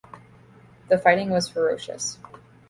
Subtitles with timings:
[0.89, 2.17] The fighting was ferocious.